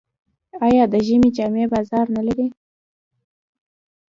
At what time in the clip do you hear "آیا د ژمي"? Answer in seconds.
0.67-1.29